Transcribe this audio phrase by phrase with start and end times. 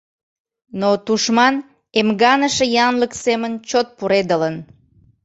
[0.79, 1.55] Но тушман
[1.99, 4.55] эмганыше янлык семын чот пуредылын.